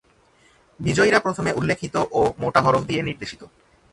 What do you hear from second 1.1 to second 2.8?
প্রথমে উল্লেখিত ও মোটা